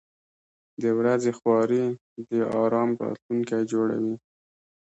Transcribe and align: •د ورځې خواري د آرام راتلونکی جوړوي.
•د 0.81 0.83
ورځې 0.99 1.31
خواري 1.37 1.85
د 2.29 2.31
آرام 2.61 2.89
راتلونکی 3.03 3.61
جوړوي. 3.71 4.15